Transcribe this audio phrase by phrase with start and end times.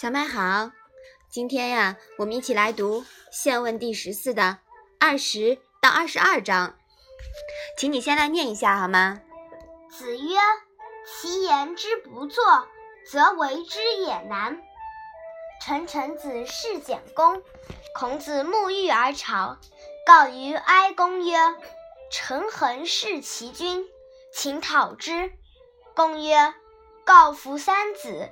[0.00, 0.70] 小麦好，
[1.28, 3.02] 今天呀，我们一起来读
[3.32, 4.58] 《宪问》第十四的
[5.00, 6.76] 二十到二十二章，
[7.76, 9.20] 请你先来念一下好吗？
[9.90, 10.36] 子曰
[11.04, 12.44] ：“其言之不作，
[13.10, 14.62] 则为之也难。”
[15.60, 17.42] 陈臣子事简公，
[17.92, 19.58] 孔子沐浴而朝，
[20.06, 21.36] 告于哀公曰
[22.12, 23.84] ：“陈恒弑其君，
[24.32, 25.32] 请讨之。”
[25.92, 26.54] 公曰
[27.04, 28.30] ：“告夫三子。”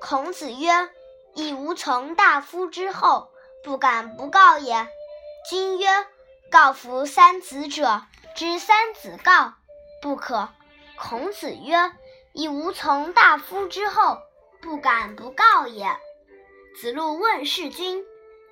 [0.00, 0.88] 孔子曰：
[1.34, 3.30] 以无从大夫之后，
[3.64, 4.88] 不敢不告也。
[5.48, 5.86] 君曰
[6.50, 8.02] ：“告夫三子者，
[8.36, 9.54] 知三子告，
[10.00, 10.50] 不可。”
[10.96, 11.92] 孔子曰
[12.32, 14.18] ：“以无从大夫之后，
[14.60, 15.96] 不敢不告也。”
[16.80, 18.04] 子路问事君，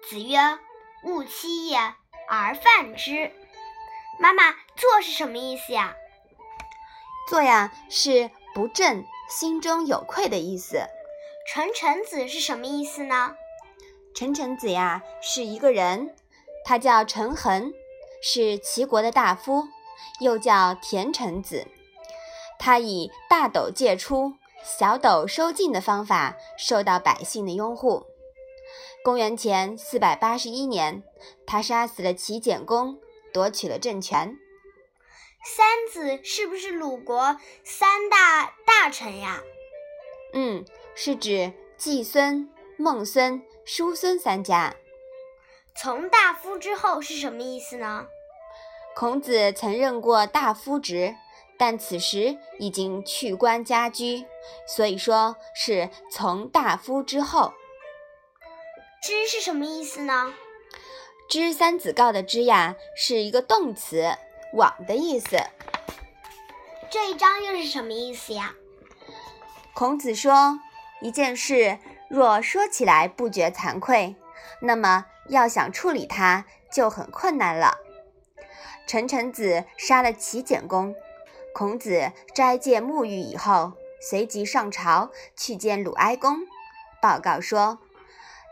[0.08, 0.58] 子曰
[1.04, 1.78] ：“勿欺也，
[2.28, 3.30] 而犯之。”
[4.18, 5.94] 妈妈，作是什么意思呀？
[7.28, 10.86] 作呀，是不正，心中有愧的意思。
[11.52, 13.34] 陈臣子是什么意思呢？
[14.14, 16.14] 陈臣子呀，是一个人，
[16.64, 17.72] 他叫陈恒，
[18.22, 19.64] 是齐国的大夫，
[20.20, 21.66] 又叫田臣子。
[22.56, 28.06] 他以大斗借出，小斗收进的方法受到百姓的拥护。
[29.02, 31.02] 公元前四百八十一年，
[31.48, 33.00] 他杀死了齐简公，
[33.32, 34.38] 夺取了政权。
[35.44, 39.42] 三子是不是鲁国三大大臣呀？
[40.32, 40.64] 嗯。
[40.92, 44.74] 是指季孙、孟孙、叔孙三家。
[45.74, 48.06] 从大夫之后是什么意思呢？
[48.94, 51.14] 孔子曾任过大夫职，
[51.56, 54.26] 但此时已经去官家居，
[54.66, 57.54] 所以说是从大夫之后。
[59.02, 60.34] 知是什么意思呢？
[61.30, 64.18] 知三子告的知呀，是一个动词，
[64.52, 65.38] 往的意思。
[66.90, 68.54] 这一章又是什么意思呀？
[69.74, 70.60] 孔子说。
[71.02, 71.78] 一件事
[72.10, 74.16] 若说起来不觉惭愧，
[74.60, 77.78] 那么要想处理它就很困难了。
[78.86, 80.94] 陈臣子杀了齐简公，
[81.54, 86.40] 孔子斋戒沐浴以后，随即上朝去见鲁哀公，
[87.00, 87.78] 报告说：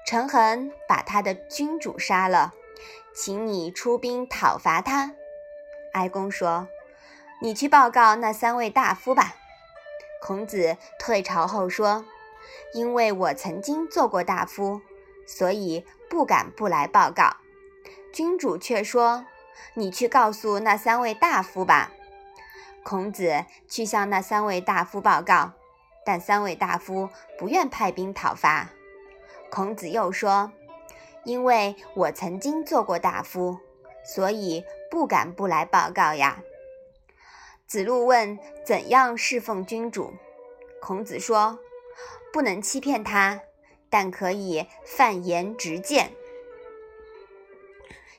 [0.06, 2.55] 陈恒把他的君主杀了，
[3.15, 5.12] 请你出兵讨伐他。
[5.93, 6.67] 哀公说：
[7.43, 9.35] 你去报告那三位大夫吧。
[10.21, 12.05] 孔子退朝后说。
[12.75, 14.81] 因为我曾经做过大夫，
[15.27, 17.37] 所以不敢不来报告。
[18.12, 19.25] 君主却说
[19.75, 21.93] ：“你去告诉那三位大夫吧。”
[22.84, 25.53] 孔子去向那三位大夫报告，
[26.05, 27.09] 但三位大夫
[27.39, 28.71] 不愿派兵讨伐。
[29.50, 30.53] 孔子又说
[31.25, 33.59] ：“因为我曾经做过大夫，
[34.05, 36.43] 所以不敢不来报告呀。”
[37.69, 40.15] 子路问：“怎样侍奉君主？”
[40.81, 41.59] 孔子说。
[42.31, 43.41] 不能欺骗他，
[43.89, 46.12] 但可以犯言直谏。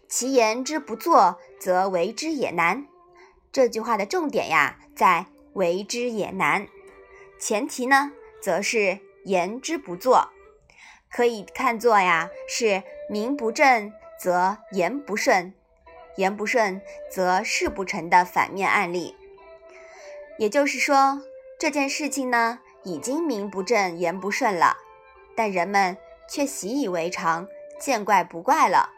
[0.08, 2.88] 其言之不作，则为之也难。
[3.52, 6.68] 这句话的重点呀，在“为之也难”，
[7.40, 8.12] 前提呢，
[8.42, 10.32] 则是言之不作。
[11.12, 15.54] 可以看作呀，是名不正则言不顺，
[16.18, 16.82] 言不顺
[17.12, 19.16] 则事不成的反面案例。
[20.40, 21.22] 也就是说，
[21.60, 22.58] 这件事情呢。
[22.86, 24.78] 已经名不正言不顺了，
[25.36, 25.98] 但人们
[26.30, 27.46] 却习以为常，
[27.78, 28.90] 见怪不怪了，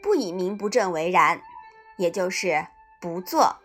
[0.00, 1.42] 不以名不正为然，
[1.98, 2.68] 也就是
[3.00, 3.56] 不做。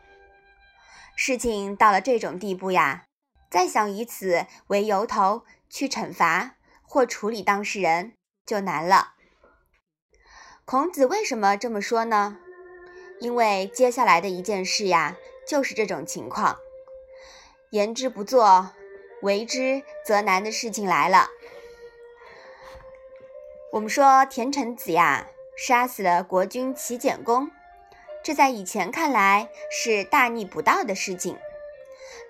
[1.16, 3.06] 事情到了这种地步呀，
[3.52, 8.14] 再想以此为由头去惩罚或处理当事人
[8.48, 9.14] 就难了。
[10.66, 12.40] 孔子为什么这么说呢？
[13.20, 15.16] 因为接下来的一件事呀，
[15.48, 16.58] 就是这种情况，
[17.69, 18.72] 言之不做。
[19.22, 21.28] 为之则难的事情来了。
[23.74, 27.52] 我们说田成子呀，杀死了国君齐简公，
[28.24, 31.38] 这在以前看来是大逆不道的事情。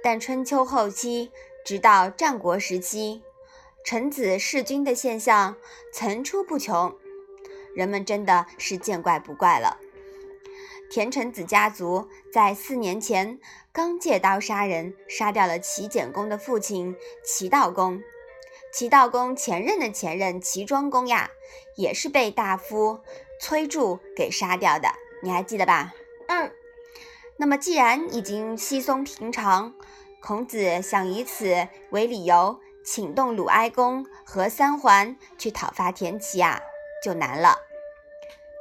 [0.03, 1.31] 但春秋后期，
[1.63, 3.21] 直到战国时期，
[3.83, 5.56] 臣子弑君的现象
[5.94, 6.97] 层出不穷，
[7.75, 9.77] 人们真的是见怪不怪了。
[10.89, 13.39] 田成子家族在四年前
[13.71, 18.01] 刚借刀杀人，杀掉了齐简公的父亲齐悼公。
[18.74, 21.30] 齐悼公前任的前任齐庄公呀，
[21.75, 23.00] 也是被大夫
[23.39, 24.89] 崔杼给杀掉的，
[25.24, 25.94] 你还记得吧？
[26.27, 26.51] 嗯。
[27.38, 29.74] 那么既然已经稀松平常，
[30.21, 36.59] 孔子想以此为理由，请动鲁哀公和三桓去讨伐田齐啊，
[37.03, 37.69] 就难了。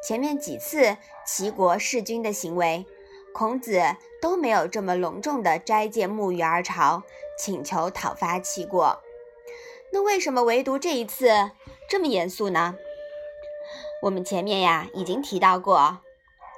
[0.08, 0.96] 前面几次
[1.26, 2.87] 齐国弑君的行为，
[3.34, 3.78] 孔子
[4.22, 7.02] 都没有这么隆重的斋戒沐浴而朝，
[7.38, 9.02] 请求讨伐齐国。
[9.93, 11.50] 那为什么唯独这一次
[11.90, 12.76] 这么严肃呢？
[14.00, 15.99] 我们前面呀已经提到过，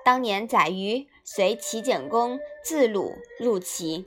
[0.05, 4.07] 当年载虞随齐简公自鲁入齐，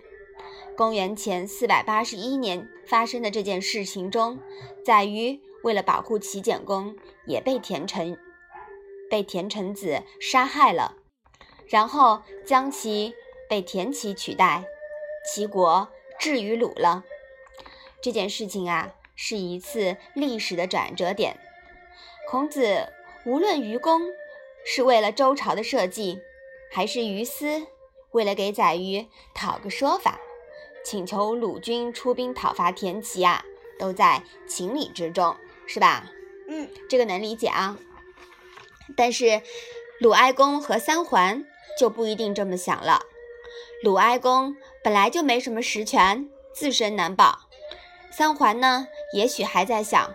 [0.77, 4.39] 公元前四百八十一年发生的这件事情中，
[4.85, 6.95] 载虞为了保护齐简公，
[7.25, 8.17] 也被田成
[9.09, 10.97] 被田成子杀害了，
[11.67, 13.13] 然后将其
[13.49, 14.65] 被田齐取代，
[15.25, 15.89] 齐国
[16.19, 17.03] 置于鲁了。
[18.01, 21.39] 这件事情啊，是一次历史的转折点。
[22.29, 22.89] 孔子。
[23.25, 24.01] 无论愚公
[24.65, 26.21] 是为了周朝的社稷，
[26.69, 27.67] 还是于私
[28.11, 30.19] 为了给宰予讨个说法，
[30.83, 33.45] 请求鲁军出兵讨伐田齐啊，
[33.79, 36.11] 都在情理之中，是吧？
[36.49, 37.77] 嗯，这个能理解啊。
[38.95, 39.41] 但是
[39.99, 41.45] 鲁哀公和三桓
[41.79, 43.01] 就不一定这么想了。
[43.83, 47.47] 鲁哀公本来就没什么实权，自身难保；
[48.11, 50.13] 三桓呢，也许还在想，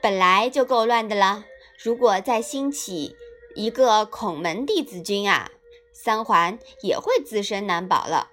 [0.00, 1.44] 本来就够乱的了。
[1.76, 3.16] 如果再兴起
[3.54, 5.50] 一个孔门弟子军啊，
[5.92, 8.30] 三桓也会自身难保了。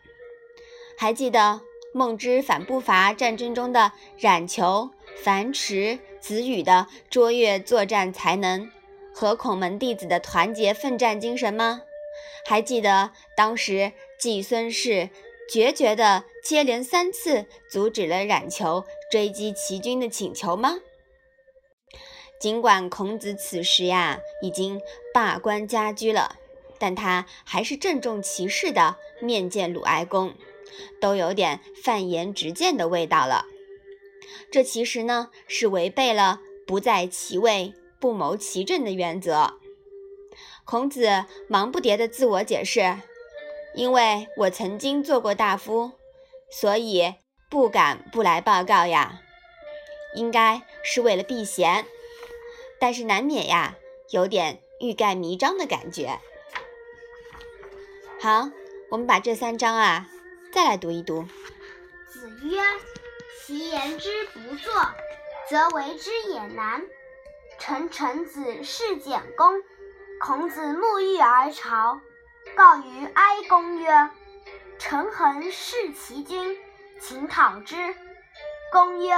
[0.98, 1.62] 还记得
[1.94, 4.92] 孟之反不伐战争中的冉求、
[5.24, 8.72] 樊迟、子羽的卓越作战才能
[9.22, 11.84] 和孔门弟子的团结奋战精神吗？
[12.44, 15.12] 还记得当时季孙氏
[15.48, 20.80] 决绝地接连三次阻止了冉求追击齐军的请求吗？
[22.40, 24.82] 尽管孔子此时呀已经
[25.14, 26.38] 罢官家居了，
[26.80, 30.34] 但他还是郑重其事地面见鲁哀公，
[31.00, 33.46] 都有点犯言直谏的味道了。
[34.52, 39.54] 这其实呢是违背了“不在其位，不谋其政”的原则。
[40.66, 42.98] 孔子忙不迭地自我解释
[43.76, 45.92] ：“因为我曾经做过大夫，
[46.50, 47.16] 所以
[47.50, 49.22] 不敢不来报告呀。
[50.16, 51.86] 应该是为了避嫌。”
[52.80, 53.76] 但是难免呀，
[54.10, 56.20] 有点欲盖弥彰的感觉。
[58.20, 58.50] 好，
[58.90, 60.10] 我们把这三章啊
[60.52, 61.26] 再来读一读。
[62.08, 62.60] 子曰
[63.46, 64.74] ：“其言之不作，
[65.50, 66.82] 则为之也难。”
[67.64, 69.62] 臣臣子事简公。
[70.20, 72.02] 孔子沐浴而朝，
[72.56, 74.10] 告于哀公曰
[74.80, 76.58] ：“臣恒视其君，
[77.00, 77.96] 请讨之。”
[78.74, 79.14] 公曰：“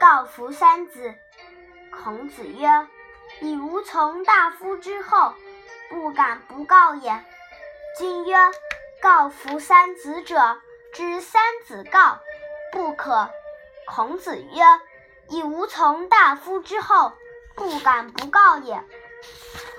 [0.00, 1.14] 告夫三子。”
[1.96, 2.88] 孔子曰
[3.40, 5.32] ：“以吾从大夫之后，
[5.90, 7.24] 不敢不告也。”
[7.96, 8.36] 君曰
[9.00, 10.60] ：“告夫三子者，
[10.92, 12.18] 知三子告，
[12.72, 13.30] 不可。”
[13.86, 14.60] 孔子曰
[15.30, 17.12] ：“以吾从大夫之后，
[17.54, 18.82] 不敢不告也。”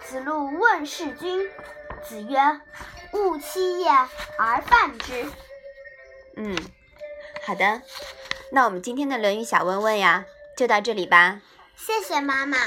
[0.05, 1.49] 子路问事君，
[2.03, 2.61] 子曰
[3.13, 3.89] ：“勿欺也
[4.37, 5.25] 而犯之。”
[6.35, 6.55] 嗯，
[7.45, 7.81] 好的，
[8.51, 10.25] 那我们今天的《论语》小问问呀，
[10.57, 11.41] 就到这里吧。
[11.75, 12.57] 谢谢妈妈。